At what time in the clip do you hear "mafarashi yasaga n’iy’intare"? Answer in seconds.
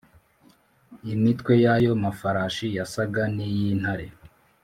2.03-4.07